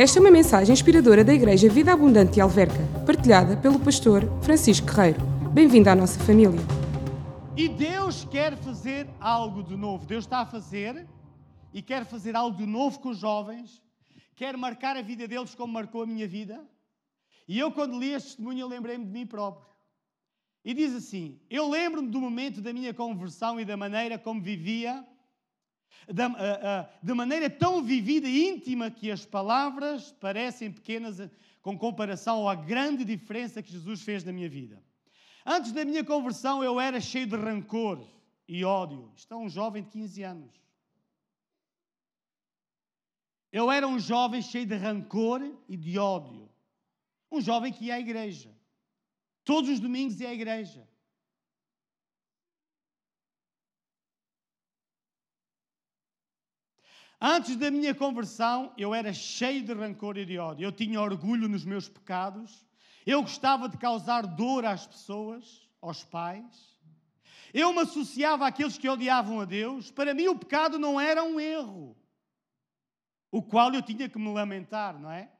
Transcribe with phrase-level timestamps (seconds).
[0.00, 4.86] Esta é uma mensagem inspiradora da Igreja Vida Abundante de Alverca, partilhada pelo pastor Francisco
[4.86, 5.20] Guerreiro.
[5.52, 6.58] Bem-vindo à nossa família.
[7.54, 10.06] E Deus quer fazer algo de novo.
[10.06, 11.06] Deus está a fazer
[11.74, 13.82] e quer fazer algo de novo com os jovens.
[14.34, 16.66] Quer marcar a vida deles como marcou a minha vida.
[17.46, 19.68] E eu, quando li este testemunho, lembrei-me de mim próprio.
[20.64, 25.04] E diz assim: Eu lembro-me do momento da minha conversão e da maneira como vivia
[26.08, 31.20] de, uh, uh, de maneira tão vivida e íntima que as palavras parecem pequenas
[31.62, 34.82] com comparação à grande diferença que Jesus fez na minha vida.
[35.44, 38.06] Antes da minha conversão, eu era cheio de rancor
[38.46, 39.12] e ódio.
[39.16, 40.60] Isto é um jovem de 15 anos.
[43.52, 46.48] Eu era um jovem cheio de rancor e de ódio.
[47.30, 48.54] Um jovem que ia à igreja.
[49.44, 50.88] Todos os domingos ia à igreja.
[57.20, 60.64] Antes da minha conversão, eu era cheio de rancor e de ódio.
[60.64, 62.66] Eu tinha orgulho nos meus pecados.
[63.04, 66.78] Eu gostava de causar dor às pessoas, aos pais.
[67.52, 69.90] Eu me associava àqueles que odiavam a Deus.
[69.90, 71.94] Para mim, o pecado não era um erro,
[73.30, 75.30] o qual eu tinha que me lamentar, não é?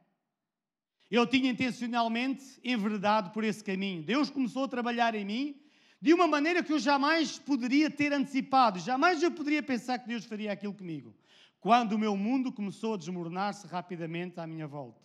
[1.11, 4.03] Eu tinha intencionalmente enveredado por esse caminho.
[4.03, 5.63] Deus começou a trabalhar em mim
[6.01, 8.79] de uma maneira que eu jamais poderia ter antecipado.
[8.79, 11.15] Jamais eu poderia pensar que Deus faria aquilo comigo
[11.61, 15.01] quando o meu mundo começou a desmoronar-se rapidamente à minha volta.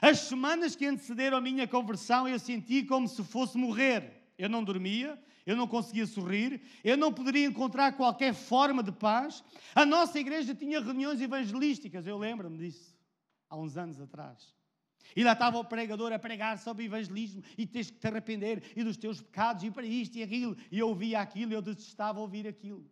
[0.00, 4.22] As semanas que antecederam a minha conversão, eu senti como se fosse morrer.
[4.38, 9.44] Eu não dormia, eu não conseguia sorrir, eu não poderia encontrar qualquer forma de paz.
[9.74, 12.96] A nossa igreja tinha reuniões evangelísticas, eu lembro-me disso,
[13.48, 14.54] há uns anos atrás.
[15.14, 18.82] E lá estava o pregador a pregar sobre evangelismo e tens que te arrepender e
[18.82, 20.56] dos teus pecados e para isto e aquilo.
[20.70, 22.90] E eu ouvia aquilo eu detestava ouvir aquilo.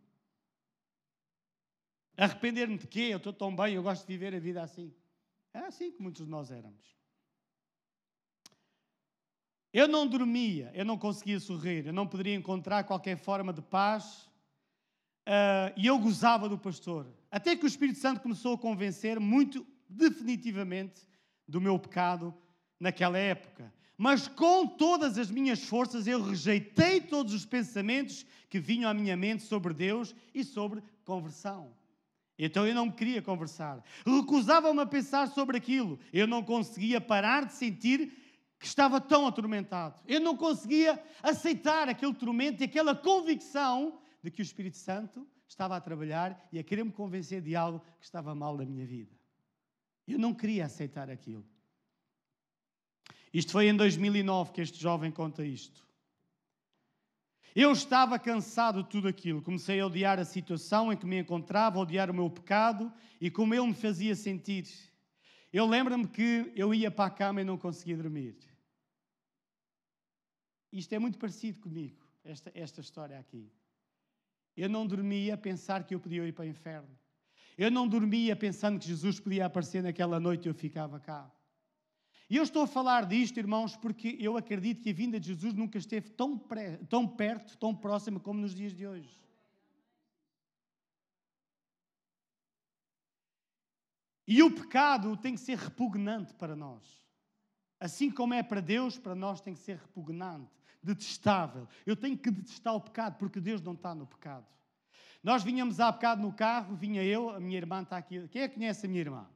[2.21, 3.09] Arrepender-me de quê?
[3.11, 4.93] Eu estou tão bem, eu gosto de viver a vida assim.
[5.55, 6.95] Era assim que muitos de nós éramos.
[9.73, 14.29] Eu não dormia, eu não conseguia sorrir, eu não poderia encontrar qualquer forma de paz
[15.27, 17.07] uh, e eu gozava do pastor.
[17.31, 21.09] Até que o Espírito Santo começou a convencer muito definitivamente
[21.49, 22.35] do meu pecado
[22.79, 23.73] naquela época.
[23.97, 29.17] Mas com todas as minhas forças eu rejeitei todos os pensamentos que vinham à minha
[29.17, 31.80] mente sobre Deus e sobre conversão.
[32.43, 33.85] Então eu não queria conversar.
[34.07, 36.01] Recusava-me a pensar sobre aquilo.
[36.11, 38.11] Eu não conseguia parar de sentir
[38.59, 40.01] que estava tão atormentado.
[40.09, 45.77] Eu não conseguia aceitar aquele tormento e aquela convicção de que o Espírito Santo estava
[45.77, 49.15] a trabalhar e a querer me convencer de algo que estava mal na minha vida.
[50.09, 51.45] Eu não queria aceitar aquilo.
[53.35, 55.87] Isto foi em 2009 que este jovem conta isto.
[57.55, 59.43] Eu estava cansado de tudo aquilo.
[59.43, 63.31] Comecei a odiar a situação em que me encontrava, a odiar o meu pecado e
[63.31, 64.67] como ele me fazia sentir.
[65.53, 68.37] Eu lembro-me que eu ia para a cama e não conseguia dormir.
[70.73, 73.53] Isto é muito parecido comigo, esta, esta história aqui.
[74.57, 76.97] Eu não dormia a pensar que eu podia ir para o inferno.
[77.59, 81.31] Eu não dormia pensando que Jesus podia aparecer naquela noite e eu ficava cá.
[82.31, 85.53] E eu estou a falar disto, irmãos, porque eu acredito que a vinda de Jesus
[85.53, 89.21] nunca esteve tão, pré, tão perto, tão próxima como nos dias de hoje.
[94.29, 97.05] E o pecado tem que ser repugnante para nós.
[97.81, 101.67] Assim como é para Deus, para nós tem que ser repugnante, detestável.
[101.85, 104.47] Eu tenho que detestar o pecado porque Deus não está no pecado.
[105.21, 108.29] Nós vinhamos há bocado no carro, vinha eu, a minha irmã está aqui.
[108.29, 109.29] Quem é que conhece a minha irmã?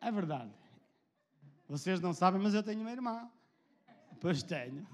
[0.00, 0.59] É verdade.
[1.70, 3.30] Vocês não sabem, mas eu tenho uma irmã.
[4.20, 4.84] Pois tenho.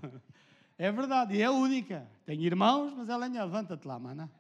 [0.79, 2.07] É verdade, e é única.
[2.27, 3.45] Tenho irmãos, mas ela é minha.
[3.45, 4.31] Levanta-te lá, mana.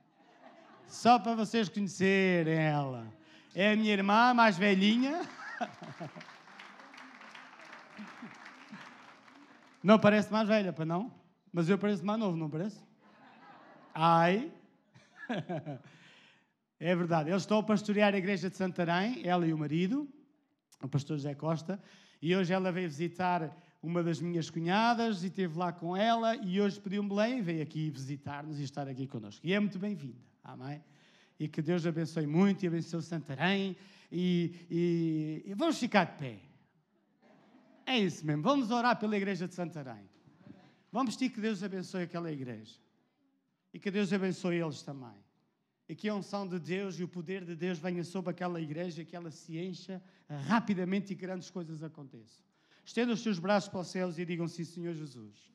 [0.86, 3.10] Só para vocês conhecerem ela.
[3.54, 5.22] É a minha irmã mais velhinha.
[9.82, 11.10] Não parece mais velha, para não?
[11.50, 12.84] Mas eu pareço mais novo, não parece?
[13.94, 14.52] Ai.
[16.78, 17.30] É verdade.
[17.30, 20.06] Eles estão a pastorear a igreja de Santarém, ela e o marido,
[20.86, 21.80] o pastor José Costa.
[22.20, 26.60] E hoje ela veio visitar uma das minhas cunhadas e esteve lá com ela e
[26.60, 29.46] hoje pediu-me Belém e veio aqui visitar-nos e estar aqui connosco.
[29.46, 30.82] E é muito bem-vinda, amém?
[31.38, 33.76] E que Deus abençoe muito e abençoe Santarém
[34.10, 36.40] e, e, e vamos ficar de pé.
[37.84, 40.08] É isso mesmo, vamos orar pela igreja de Santarém.
[40.90, 42.74] Vamos pedir que Deus abençoe aquela igreja
[43.72, 45.25] e que Deus abençoe eles também
[45.88, 49.04] e que a unção de Deus e o poder de Deus venha sobre aquela igreja,
[49.04, 50.02] que ela se encha
[50.48, 52.44] rapidamente e grandes coisas aconteçam.
[52.84, 55.52] Estenda os seus braços para os céus e digam sim, Senhor Jesus.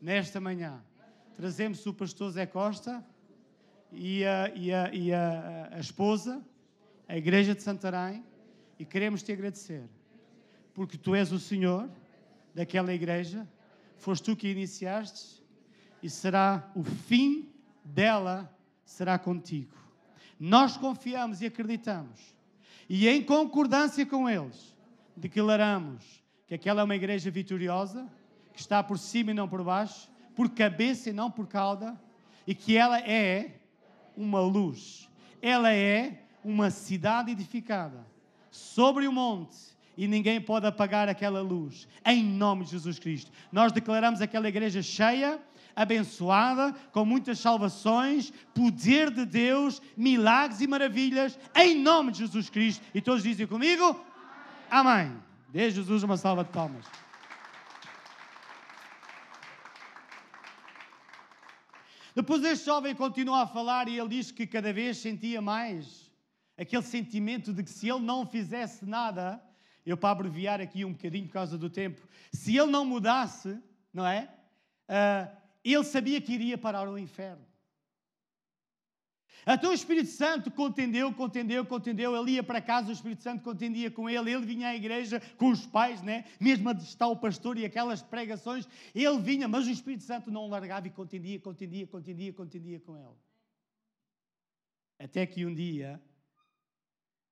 [0.00, 0.82] Nesta manhã,
[1.36, 3.04] trazemos o pastor Zé Costa
[3.92, 6.44] e a, e a, e a, a esposa,
[7.06, 8.24] a igreja de Santarém,
[8.78, 9.88] E queremos te agradecer,
[10.72, 11.90] porque tu és o Senhor
[12.54, 13.48] daquela igreja,
[13.96, 15.42] foste tu que iniciaste,
[16.00, 17.52] e será o fim
[17.84, 18.56] dela
[18.88, 19.76] será contigo.
[20.40, 22.34] Nós confiamos e acreditamos,
[22.88, 24.74] e em concordância com eles,
[25.14, 28.08] declaramos que aquela é uma igreja vitoriosa,
[28.52, 32.00] que está por cima e não por baixo, por cabeça e não por cauda,
[32.46, 33.60] e que ela é
[34.16, 35.08] uma luz.
[35.42, 38.06] Ela é uma cidade edificada
[38.50, 41.86] sobre o monte e ninguém pode apagar aquela luz.
[42.06, 43.30] Em nome de Jesus Cristo.
[43.52, 45.38] Nós declaramos aquela igreja cheia,
[45.78, 52.84] abençoada, com muitas salvações, poder de Deus, milagres e maravilhas, em nome de Jesus Cristo.
[52.92, 54.04] E todos dizem comigo:
[54.68, 55.16] Amém.
[55.50, 56.84] Dê Jesus uma salva de palmas.
[62.12, 66.12] Depois este jovem continua a falar e ele diz que cada vez sentia mais
[66.58, 69.40] aquele sentimento de que se ele não fizesse nada,
[69.86, 72.02] eu para abreviar aqui um bocadinho por causa do tempo,
[72.32, 73.56] se ele não mudasse,
[73.94, 74.28] não é?
[74.88, 75.37] Uh,
[75.74, 77.46] ele sabia que iria parar o inferno.
[79.46, 82.14] Então o Espírito Santo contendeu, contendeu, contendeu.
[82.14, 84.30] Ele ia para casa, o Espírito Santo contendia com ele.
[84.30, 86.24] Ele vinha à igreja com os pais, né?
[86.38, 88.68] mesmo a estar o pastor e aquelas pregações.
[88.94, 93.16] Ele vinha, mas o Espírito Santo não largava e contendia, contendia, contendia, contendia com ele.
[94.98, 96.02] Até que um dia,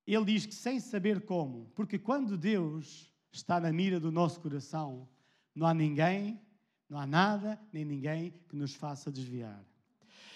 [0.07, 5.07] ele diz que sem saber como, porque quando Deus está na mira do nosso coração,
[5.55, 6.41] não há ninguém,
[6.89, 9.63] não há nada, nem ninguém que nos faça desviar.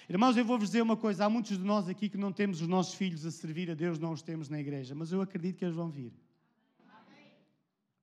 [0.08, 2.67] Irmãos, eu vou-vos dizer uma coisa: há muitos de nós aqui que não temos os
[2.67, 5.64] nossos filhos a servir a Deus, não os temos na igreja, mas eu acredito que
[5.64, 6.12] eles vão vir.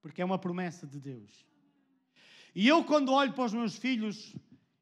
[0.01, 1.45] Porque é uma promessa de Deus.
[2.55, 4.33] E eu, quando olho para os meus filhos,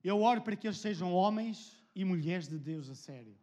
[0.03, 3.35] eu oro para que eles sejam homens e mulheres de Deus a sério.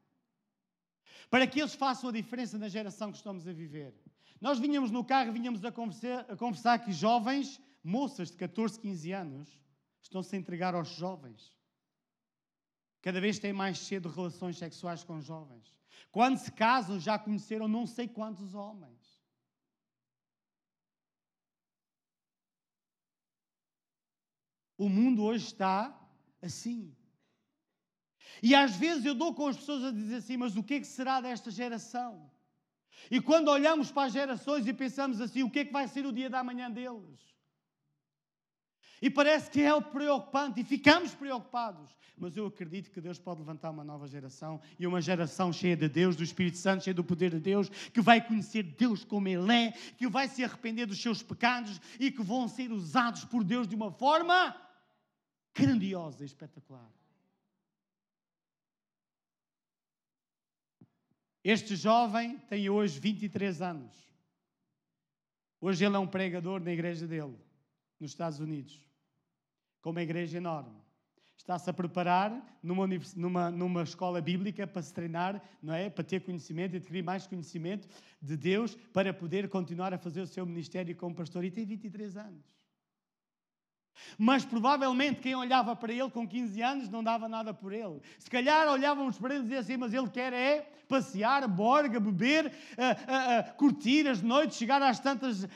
[1.28, 3.92] Para que eles façam a diferença na geração que estamos a viver.
[4.40, 9.12] Nós vinhamos no carro, vinhamos a conversar, a conversar que jovens, moças de 14, 15
[9.12, 9.61] anos,
[10.02, 11.52] estão-se a entregar aos jovens.
[13.00, 15.74] Cada vez têm mais cedo relações sexuais com jovens.
[16.10, 19.20] Quando se casam, já conheceram não sei quantos homens.
[24.76, 25.96] O mundo hoje está
[26.40, 26.94] assim.
[28.42, 30.80] E às vezes eu dou com as pessoas a dizer assim: mas o que é
[30.80, 32.30] que será desta geração?
[33.10, 36.04] E quando olhamos para as gerações e pensamos assim: o que é que vai ser
[36.06, 37.31] o dia da manhã deles?
[39.02, 41.90] E parece que é preocupante e ficamos preocupados.
[42.16, 45.88] Mas eu acredito que Deus pode levantar uma nova geração e uma geração cheia de
[45.88, 49.52] Deus, do Espírito Santo, cheia do poder de Deus, que vai conhecer Deus como Ele
[49.52, 53.66] é, que vai se arrepender dos seus pecados e que vão ser usados por Deus
[53.66, 54.56] de uma forma
[55.52, 56.88] grandiosa e espetacular.
[61.42, 63.92] Este jovem tem hoje 23 anos.
[65.60, 67.36] Hoje ele é um pregador na igreja dele,
[67.98, 68.91] nos Estados Unidos
[69.82, 70.80] com uma igreja enorme.
[71.36, 72.86] Está-se a preparar numa,
[73.16, 75.90] numa, numa escola bíblica para se treinar, não é?
[75.90, 77.88] para ter conhecimento, adquirir mais conhecimento
[78.20, 81.44] de Deus, para poder continuar a fazer o seu ministério como pastor.
[81.44, 82.61] E tem 23 anos.
[84.18, 88.00] Mas provavelmente quem olhava para ele com 15 anos não dava nada por ele.
[88.18, 92.46] Se calhar olhávamos para ele e diziam assim: Mas ele quer é passear, borga, beber,
[92.46, 95.48] uh, uh, uh, curtir as noites, chegar às tantas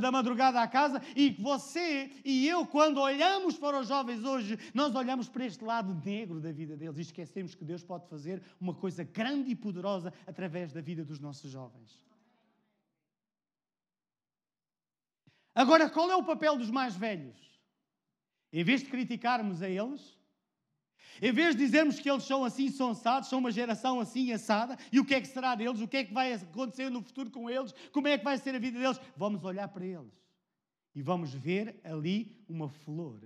[0.00, 1.00] da madrugada à casa.
[1.16, 5.94] E você e eu, quando olhamos para os jovens hoje, nós olhamos para este lado
[6.04, 10.12] negro da vida deles e esquecemos que Deus pode fazer uma coisa grande e poderosa
[10.26, 12.02] através da vida dos nossos jovens.
[15.54, 17.51] Agora, qual é o papel dos mais velhos?
[18.52, 20.18] Em vez de criticarmos a eles,
[21.20, 24.98] em vez de dizermos que eles são assim sonsados, são uma geração assim assada, e
[24.98, 27.48] o que é que será deles, o que é que vai acontecer no futuro com
[27.48, 30.22] eles, como é que vai ser a vida deles, vamos olhar para eles
[30.94, 33.20] e vamos ver ali uma flor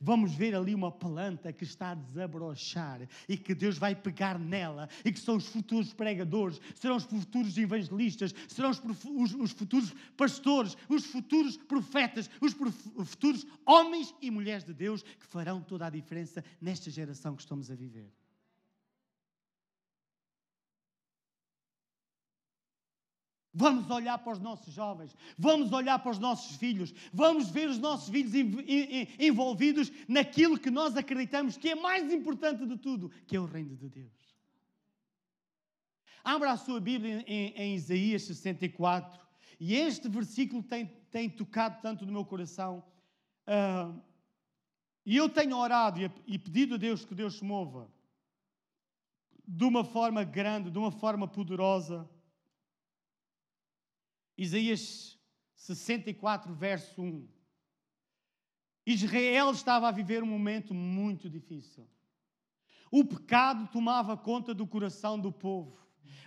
[0.00, 4.88] Vamos ver ali uma planta que está a desabrochar e que Deus vai pegar nela
[5.04, 9.94] e que são os futuros pregadores, serão os futuros evangelistas, serão os, os, os futuros
[10.16, 15.86] pastores, os futuros profetas, os prof, futuros homens e mulheres de Deus que farão toda
[15.86, 18.23] a diferença nesta geração que estamos a viver.
[23.54, 27.78] Vamos olhar para os nossos jovens, vamos olhar para os nossos filhos, vamos ver os
[27.78, 28.32] nossos filhos
[29.16, 33.76] envolvidos naquilo que nós acreditamos que é mais importante de tudo, que é o reino
[33.76, 34.12] de Deus.
[36.24, 39.20] Abra a sua Bíblia em, em Isaías 64
[39.60, 42.82] e este versículo tem, tem tocado tanto no meu coração.
[43.46, 44.02] Uh,
[45.06, 47.88] e eu tenho orado e, e pedido a Deus que Deus se mova
[49.46, 52.08] de uma forma grande, de uma forma poderosa
[54.36, 55.18] Isaías
[55.54, 57.28] 64, verso 1.
[58.86, 61.88] Israel estava a viver um momento muito difícil.
[62.90, 65.78] O pecado tomava conta do coração do povo.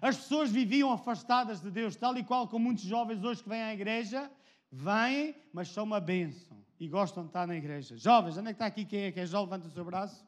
[0.01, 3.61] As pessoas viviam afastadas de Deus, tal e qual como muitos jovens hoje que vêm
[3.61, 4.31] à igreja,
[4.71, 7.97] vêm, mas são uma bênção e gostam de estar na igreja.
[7.97, 9.51] Jovens, onde é que está aqui quem é que é jovem?
[9.51, 10.25] Levanta o seu braço.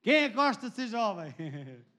[0.00, 1.34] Quem é que gosta de ser jovem?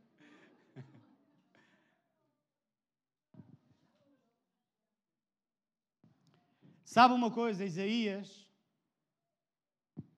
[6.90, 8.50] Sabe uma coisa, Isaías,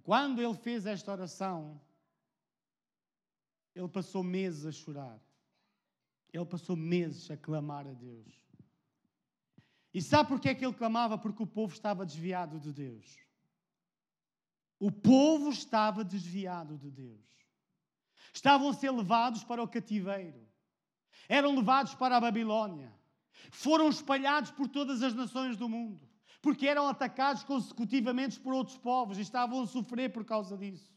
[0.04, 1.82] quando ele fez esta oração,
[3.76, 5.20] ele passou meses a chorar.
[6.32, 8.26] Ele passou meses a clamar a Deus.
[9.94, 11.18] E sabe porquê é que ele clamava?
[11.18, 13.20] Porque o povo estava desviado de Deus.
[14.80, 17.28] O povo estava desviado de Deus.
[18.34, 20.48] Estavam a ser levados para o cativeiro.
[21.28, 22.98] Eram levados para a Babilónia.
[23.52, 26.10] Foram espalhados por todas as nações do mundo.
[26.42, 30.92] Porque eram atacados consecutivamente por outros povos e estavam a sofrer por causa disso.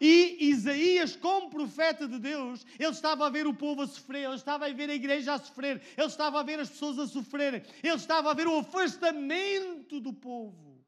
[0.00, 4.34] E Isaías, como profeta de Deus, ele estava a ver o povo a sofrer, ele
[4.34, 7.62] estava a ver a igreja a sofrer, ele estava a ver as pessoas a sofrerem,
[7.82, 10.84] ele estava a ver o afastamento do povo.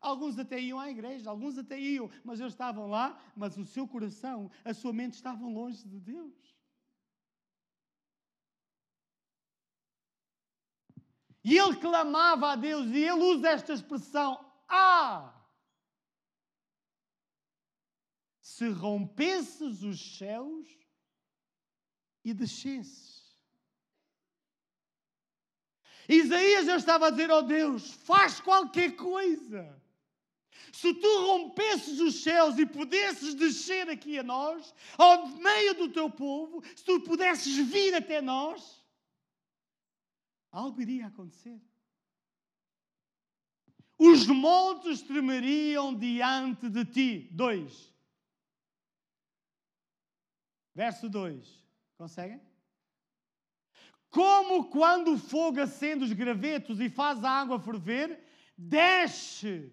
[0.00, 3.88] Alguns até iam à igreja, alguns até iam, mas eles estavam lá, mas o seu
[3.88, 6.34] coração, a sua mente estavam longe de Deus.
[11.48, 15.32] E ele clamava a Deus, e ele usa esta expressão: Ah!
[18.40, 20.66] se rompesses os céus
[22.24, 23.22] e descesses.
[26.08, 29.80] Isaías já estava a dizer ao oh Deus: faz qualquer coisa.
[30.72, 36.10] Se tu rompesses os céus e pudesses descer aqui a nós, ao meio do teu
[36.10, 38.75] povo, se tu pudesses vir até nós,
[40.56, 41.60] algo iria acontecer.
[43.98, 47.28] Os montes tremeriam diante de ti.
[47.32, 47.92] Dois.
[50.74, 51.64] Verso 2.
[51.96, 52.40] Conseguem?
[54.10, 58.22] Como quando o fogo acende os gravetos e faz a água ferver,
[58.56, 59.72] desce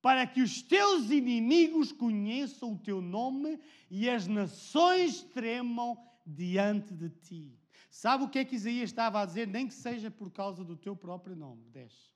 [0.00, 7.08] para que os teus inimigos conheçam o teu nome e as nações tremam diante de
[7.08, 7.61] ti.
[7.92, 9.46] Sabe o que é que Isaías estava a dizer?
[9.46, 11.62] Nem que seja por causa do teu próprio nome.
[11.70, 12.10] Desce.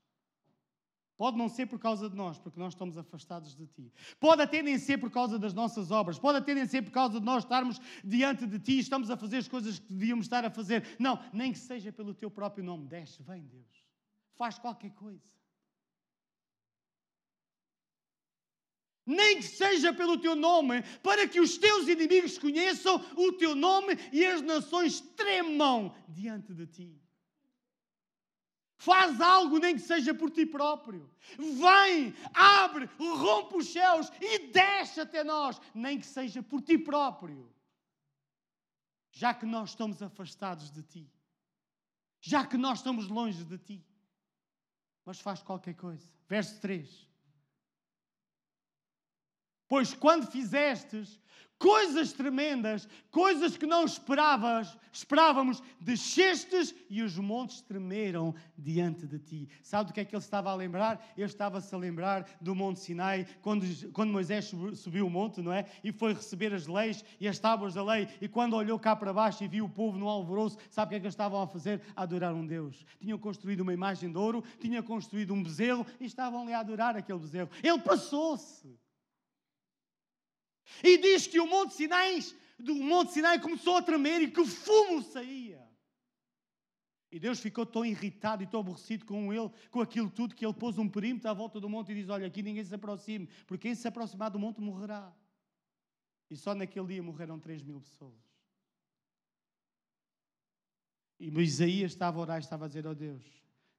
[1.19, 3.93] Pode não ser por causa de nós, porque nós estamos afastados de Ti.
[4.19, 6.19] Pode até nem ser por causa das nossas obras.
[6.19, 9.19] Pode até nem ser por causa de nós estarmos diante de Ti e estamos a
[9.19, 10.97] fazer as coisas que devíamos estar a fazer.
[10.99, 12.87] Não, nem que seja pelo Teu próprio nome.
[12.87, 13.85] Desce, vem Deus.
[14.35, 15.36] Faz qualquer coisa.
[19.07, 23.95] Nem que seja pelo Teu nome, para que os Teus inimigos conheçam o Teu nome
[24.13, 27.07] e as nações tremam diante de Ti.
[28.77, 31.11] Faz algo, nem que seja por ti próprio.
[31.39, 37.51] Vem, abre, rompe os céus e desce até nós, nem que seja por ti próprio.
[39.11, 41.11] Já que nós estamos afastados de ti,
[42.21, 43.87] já que nós estamos longe de ti,
[45.07, 46.07] mas faz qualquer coisa.
[46.29, 47.09] Verso 3.
[49.69, 51.19] Pois quando fizestes
[51.59, 59.49] coisas tremendas, coisas que não esperavas, esperávamos, descestes e os montes tremeram diante de ti.
[59.63, 61.03] Sabe do que é que ele estava a lembrar?
[61.17, 65.67] Ele estava-se a lembrar do Monte Sinai, quando, quando Moisés subiu o monte, não é?
[65.83, 69.13] E foi receber as leis e as tábuas da lei, e quando olhou cá para
[69.13, 71.47] baixo e viu o povo no alvoroço, sabe o que é que eles estavam a
[71.47, 71.81] fazer?
[71.95, 72.85] A adorar um Deus.
[73.01, 76.97] Tinham construído uma imagem de ouro, tinham construído um bezerro e estavam ali a adorar
[76.97, 77.51] aquele bezerro.
[77.63, 78.86] Ele passou-se.
[80.83, 82.21] E diz que o Monte Sinai,
[82.59, 85.67] do Monte Sinai começou a tremer e que fumo saía.
[87.11, 90.53] E Deus ficou tão irritado e tão aborrecido com ele, com aquilo tudo, que ele
[90.53, 93.69] pôs um perímetro à volta do monte e diz: Olha, aqui ninguém se aproxime, porque
[93.69, 95.15] quem se aproximar do monte morrerá.
[96.29, 98.21] E só naquele dia morreram 3 mil pessoas.
[101.19, 103.25] E Isaías estava a orar estava a dizer: Ó oh Deus,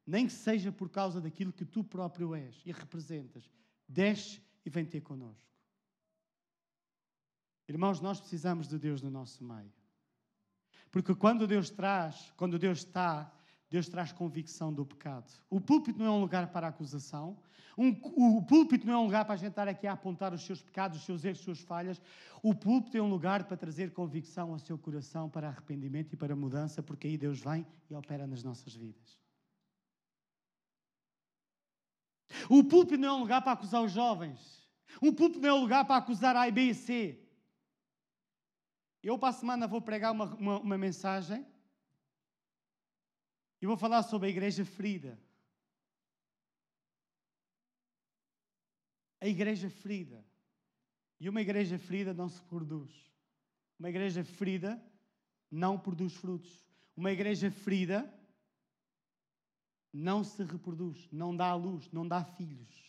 [0.06, 3.52] nem que seja por causa daquilo que tu próprio és e representas,
[3.88, 5.57] desce e vem ter connosco.
[7.68, 9.72] Irmãos, nós precisamos de Deus no nosso meio.
[10.90, 13.32] Porque quando Deus traz, quando Deus está,
[13.70, 15.30] Deus traz convicção do pecado.
[15.50, 17.38] O púlpito não é um lugar para acusação.
[17.78, 17.90] Um,
[18.38, 20.62] o púlpito não é um lugar para a gente estar aqui a apontar os seus
[20.62, 22.02] pecados, os seus erros, as suas falhas.
[22.42, 26.36] O púlpito é um lugar para trazer convicção ao seu coração para arrependimento e para
[26.36, 29.20] mudança, porque aí Deus vem e opera nas nossas vidas.
[32.50, 34.66] O púlpito não é um lugar para acusar os jovens.
[35.02, 37.27] Um púlpito não é um lugar para acusar A, B e C.
[39.08, 41.48] Eu, para a semana, vou pregar uma, uma, uma mensagem
[43.62, 45.18] E vou falar sobre a igreja ferida.
[49.22, 50.26] A igreja ferida.
[51.22, 52.92] E uma igreja ferida não se produz.
[53.80, 54.78] Uma igreja ferida
[55.50, 56.68] não produz frutos.
[56.94, 58.14] Uma igreja ferida
[59.94, 62.87] não se reproduz, não dá luz, não dá filhos.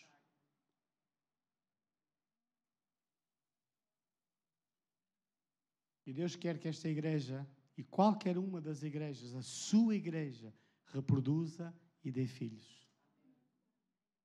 [6.09, 7.47] E Deus quer que esta igreja
[7.77, 10.55] e qualquer uma das igrejas, a sua igreja,
[10.87, 11.71] reproduza
[12.03, 12.89] e dê filhos.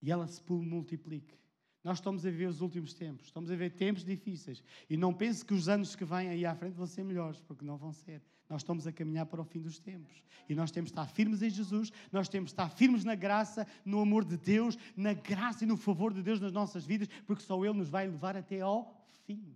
[0.01, 1.37] E ela se multiplique.
[1.83, 4.63] Nós estamos a ver os últimos tempos, estamos a ver tempos difíceis.
[4.89, 7.65] E não pense que os anos que vêm aí à frente vão ser melhores, porque
[7.65, 8.23] não vão ser.
[8.47, 10.23] Nós estamos a caminhar para o fim dos tempos.
[10.47, 13.67] E nós temos de estar firmes em Jesus, nós temos de estar firmes na graça,
[13.83, 17.43] no amor de Deus, na graça e no favor de Deus nas nossas vidas, porque
[17.43, 19.53] só Ele nos vai levar até ao fim.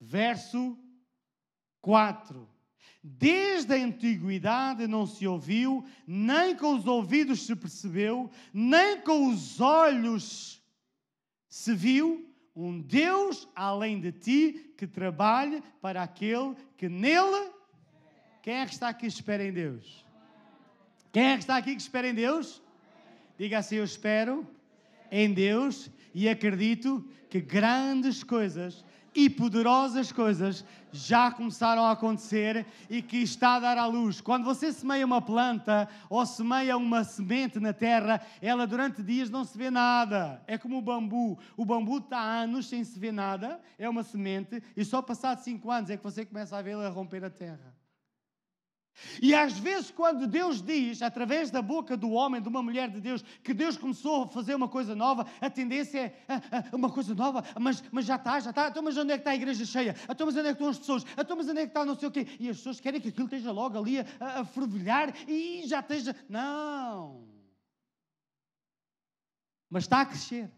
[0.00, 0.78] Verso
[1.80, 2.48] 4.
[3.02, 9.60] Desde a antiguidade não se ouviu, nem com os ouvidos se percebeu, nem com os
[9.60, 10.62] olhos
[11.48, 17.50] se viu um Deus além de ti que trabalhe para aquele que nele.
[18.42, 20.04] Quem é que está aqui que espera em Deus?
[21.12, 22.62] Quem é que está aqui que espera em Deus?
[23.38, 24.46] Diga assim: Eu espero
[25.10, 33.00] em Deus e acredito que grandes coisas e poderosas coisas já começaram a acontecer e
[33.00, 34.20] que está a dar à luz.
[34.20, 39.44] Quando você semeia uma planta ou semeia uma semente na terra, ela durante dias não
[39.44, 40.42] se vê nada.
[40.46, 41.38] É como o bambu.
[41.56, 45.38] O bambu está há anos sem se ver nada, é uma semente, e só passado
[45.38, 47.79] cinco anos é que você começa a vê-la romper a terra.
[49.20, 53.00] E às vezes, quando Deus diz, através da boca do homem, de uma mulher de
[53.00, 56.90] Deus, que Deus começou a fazer uma coisa nova, a tendência é ah, ah, uma
[56.90, 58.68] coisa nova, mas, mas já está, já está.
[58.68, 59.96] Então, mas onde é que está a igreja cheia?
[60.08, 61.04] Então, mas onde é que estão as pessoas?
[61.16, 62.26] Então, mas onde é que está não sei o quê?
[62.38, 65.80] E as pessoas querem que aquilo esteja logo ali a, a, a fervilhar e já
[65.80, 66.14] esteja.
[66.28, 67.28] Não!
[69.68, 70.50] Mas está a crescer.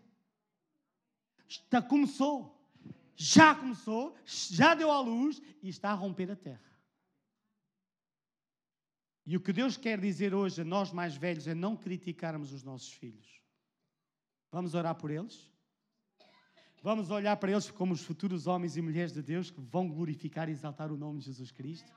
[1.49, 2.59] Está, começou.
[3.15, 6.72] Já começou, já deu à luz e está a romper a terra.
[9.25, 12.63] E o que Deus quer dizer hoje a nós mais velhos é não criticarmos os
[12.65, 13.41] nossos filhos.
[14.51, 15.51] Vamos orar por eles?
[16.83, 20.49] Vamos olhar para eles como os futuros homens e mulheres de Deus que vão glorificar
[20.49, 21.93] e exaltar o nome de Jesus Cristo?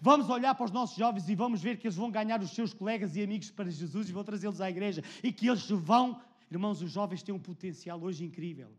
[0.00, 2.72] Vamos olhar para os nossos jovens e vamos ver que eles vão ganhar os seus
[2.72, 6.20] colegas e amigos para Jesus e vão trazê-los à igreja e que eles vão.
[6.50, 8.74] Irmãos, os jovens têm um potencial hoje incrível.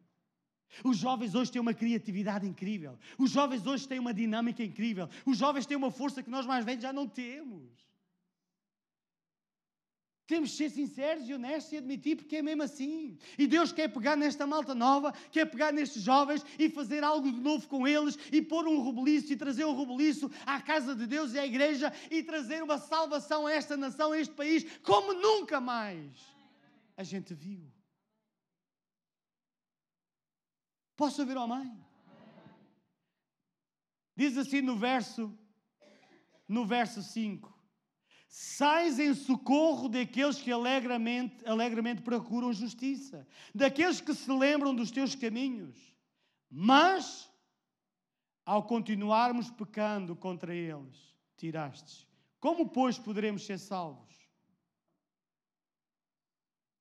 [0.84, 2.98] Os jovens hoje têm uma criatividade incrível.
[3.18, 5.10] Os jovens hoje têm uma dinâmica incrível.
[5.26, 7.80] Os jovens têm uma força que nós mais velhos já não temos.
[10.30, 13.18] Temos de ser sinceros e honestos e admitir porque é mesmo assim.
[13.36, 17.42] E Deus quer pegar nesta malta nova, quer pegar nestes jovens e fazer algo de
[17.42, 21.34] novo com eles e pôr um rebuliço e trazer um rebuliço à casa de Deus
[21.34, 25.60] e à igreja e trazer uma salvação a esta nação, a este país, como nunca
[25.60, 26.12] mais
[26.96, 27.79] a gente viu.
[31.00, 31.72] Posso ouvir, amém?
[34.18, 35.34] Diz assim no verso,
[36.46, 37.58] no verso 5:
[38.28, 45.16] Sais em socorro daqueles que alegremente, alegremente procuram justiça, daqueles que se lembram dos teus
[45.16, 45.96] caminhos,
[46.50, 47.32] mas,
[48.46, 52.06] ao continuarmos pecando contra eles, tirastes.
[52.42, 54.19] Como, pois, poderemos ser salvos?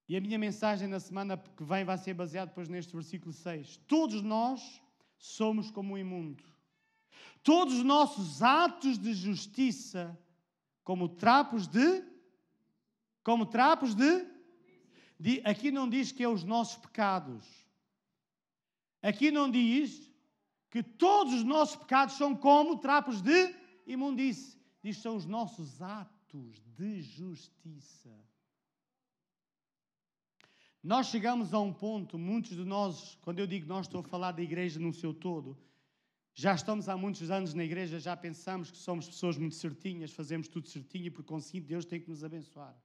[0.09, 3.77] E a minha mensagem na semana que vem vai ser baseada depois neste versículo 6.
[3.87, 4.81] Todos nós
[5.19, 6.43] somos como o imundo.
[7.43, 10.19] Todos os nossos atos de justiça,
[10.83, 12.03] como trapos de.
[13.23, 14.27] Como trapos de.
[15.21, 17.45] de aqui não diz que é os nossos pecados.
[19.03, 20.11] Aqui não diz
[20.71, 23.55] que todos os nossos pecados são como trapos de
[23.87, 24.59] imundície.
[24.83, 28.15] Diz são os nossos atos de justiça.
[30.83, 34.33] Nós chegamos a um ponto, muitos de nós, quando eu digo nós, estou a falar
[34.33, 35.59] da igreja no seu todo,
[36.33, 40.47] já estamos há muitos anos na igreja, já pensamos que somos pessoas muito certinhas, fazemos
[40.47, 42.77] tudo certinho e por conseguinte Deus tem que nos abençoar.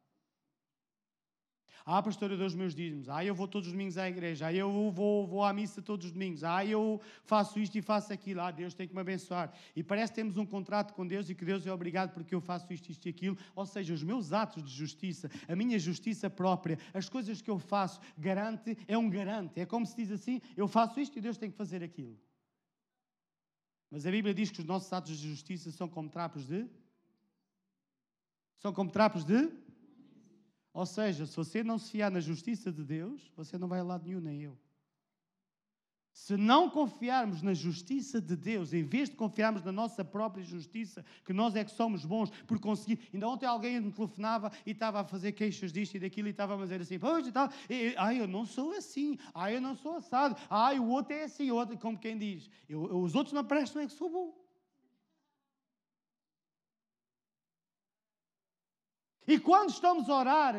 [1.86, 3.10] Ah, pastor, eu dou os meus dízimos.
[3.10, 4.48] Ah, eu vou todos os domingos à igreja.
[4.48, 6.41] Ah, eu vou, vou à missa todos os domingos.
[6.41, 8.39] Ah, eu faço isto e faço aquilo.
[8.39, 9.54] Ah, Deus tem que me abençoar.
[9.76, 12.39] E parece que temos um contrato com Deus e que Deus é obrigado porque eu
[12.39, 13.38] faço isto, isto e aquilo.
[13.54, 17.60] Ou seja, os meus atos de justiça, a minha justiça própria, as coisas que eu
[17.60, 19.60] faço, garante, é um garante.
[19.60, 22.17] É como se diz assim: eu faço isto e Deus tem que fazer aquilo.
[23.91, 26.65] Mas a Bíblia diz que os nossos atos de justiça são como trapos de.
[28.58, 29.52] São como trapos de
[30.74, 33.84] ou seja, se você não se fiar na justiça de Deus, você não vai a
[33.84, 34.58] lado nenhum, nem eu.
[36.14, 41.04] Se não confiarmos na justiça de Deus, em vez de confiarmos na nossa própria justiça,
[41.26, 43.00] que nós é que somos bons por conseguir.
[43.12, 46.54] Ainda ontem alguém me telefonava e estava a fazer queixas disto e daquilo e estava
[46.54, 49.76] a dizer assim: Pois e tal, e, ai, eu não sou assim, ai, eu não
[49.76, 53.16] sou assado, ai, o outro é assim, o outro, como quem diz: eu, eu, os
[53.16, 54.43] outros não prestam, é que sou bom.
[59.28, 60.56] E quando estamos a orar,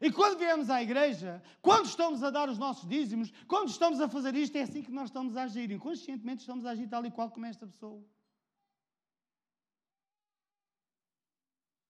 [0.00, 4.08] e quando viemos à igreja, quando estamos a dar os nossos dízimos, quando estamos a
[4.08, 5.70] fazer isto, é assim que nós estamos a agir.
[5.70, 8.02] Inconscientemente estamos a agir tal e qual como esta pessoa.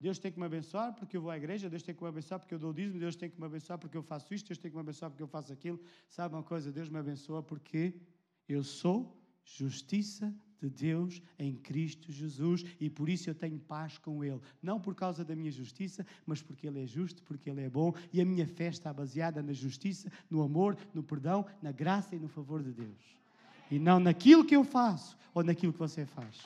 [0.00, 2.40] Deus tem que me abençoar porque eu vou à igreja, Deus tem que me abençoar
[2.40, 4.58] porque eu dou o dízimo, Deus tem que me abençoar porque eu faço isto, Deus
[4.58, 5.78] tem que me abençoar porque eu faço aquilo.
[6.08, 6.72] Sabe uma coisa?
[6.72, 8.00] Deus me abençoa porque
[8.48, 9.19] eu sou
[9.56, 14.40] justiça de Deus em Cristo Jesus e por isso eu tenho paz com Ele.
[14.62, 17.94] Não por causa da minha justiça, mas porque Ele é justo, porque Ele é bom
[18.12, 22.18] e a minha fé está baseada na justiça, no amor, no perdão, na graça e
[22.18, 23.18] no favor de Deus.
[23.70, 26.36] E não naquilo que eu faço ou naquilo que você faz.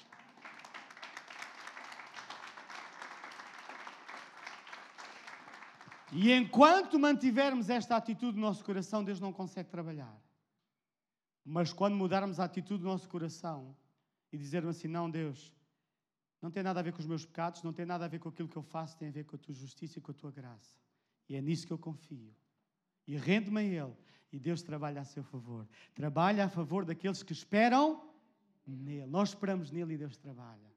[6.12, 10.23] E enquanto mantivermos esta atitude no nosso coração, Deus não consegue trabalhar.
[11.44, 13.76] Mas quando mudarmos a atitude do nosso coração,
[14.32, 15.52] e dizer-me assim: não, Deus,
[16.40, 18.28] não tem nada a ver com os meus pecados, não tem nada a ver com
[18.28, 20.30] aquilo que eu faço, tem a ver com a tua justiça e com a tua
[20.30, 20.76] graça.
[21.28, 22.34] E é nisso que eu confio.
[23.06, 23.96] E rendo-me a Ele.
[24.32, 25.68] E Deus trabalha a seu favor.
[25.94, 28.02] Trabalha a favor daqueles que esperam
[28.66, 29.06] nele.
[29.06, 30.72] Nós esperamos nele e Deus trabalha.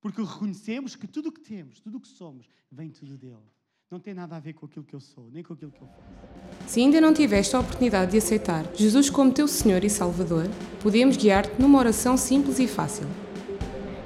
[0.00, 3.50] Porque reconhecemos que tudo o que temos, tudo o que somos, vem tudo dele.
[3.88, 5.86] Não tem nada a ver com aquilo que eu sou, nem com aquilo que eu
[5.86, 6.66] faço.
[6.66, 10.48] Se ainda não tiveste a oportunidade de aceitar Jesus como teu Senhor e Salvador,
[10.82, 13.06] podemos guiar-te numa oração simples e fácil.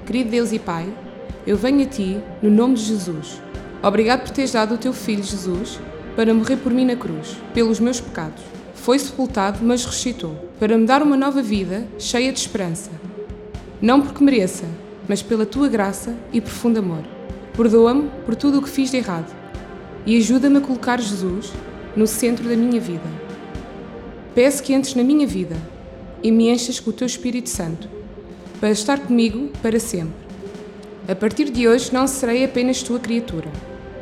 [0.05, 0.95] Querido Deus e Pai,
[1.47, 3.41] eu venho a Ti no nome de Jesus.
[3.83, 5.81] Obrigado por teres dado o Teu Filho Jesus
[6.15, 8.43] para morrer por mim na cruz, pelos meus pecados.
[8.75, 12.91] Foi sepultado, mas ressuscitou, para me dar uma nova vida cheia de esperança.
[13.81, 14.67] Não porque mereça,
[15.09, 17.03] mas pela Tua graça e profundo amor.
[17.57, 19.40] Perdoa-me por tudo o que fiz de errado
[20.07, 21.53] e ajuda-me a colocar Jesus
[21.97, 23.05] no centro da minha vida.
[24.35, 25.57] Peço que entres na minha vida
[26.23, 27.89] e me enchas com o teu Espírito Santo,
[28.61, 30.15] para estar comigo para sempre.
[31.09, 33.51] A partir de hoje não serei apenas tua criatura,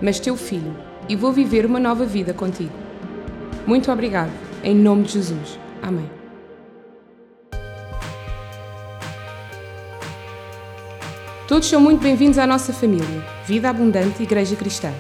[0.03, 0.77] mas teu filho,
[1.09, 2.73] e vou viver uma nova vida contigo.
[3.67, 4.33] Muito obrigado,
[4.63, 5.59] em nome de Jesus.
[5.81, 6.11] Amém.
[11.47, 14.93] Todos são muito bem-vindos à nossa família, Vida Abundante Igreja Cristã.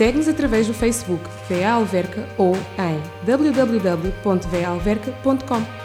[0.00, 5.79] Segue-nos através do Facebook VA Alverca ou em www.valverca.com.